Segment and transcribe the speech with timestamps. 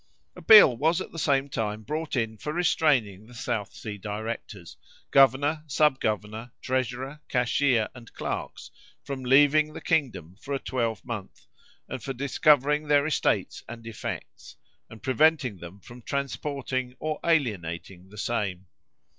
[0.35, 4.75] A bill was at the same time brought in for restraining the South Sea directors,
[5.11, 8.71] governor, sub governor, treasurer, cashier, and clerks
[9.03, 11.45] from leaving the kingdom for a twelvemonth,
[11.87, 14.55] and for discovering their estates and effects,
[14.89, 18.65] and preventing them from transporting or alienating the same.